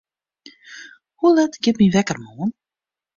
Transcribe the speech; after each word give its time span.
Hoe 1.19 1.31
let 1.35 1.53
giet 1.63 1.79
myn 1.79 1.93
wekker 1.95 2.19
moarn? 2.23 2.51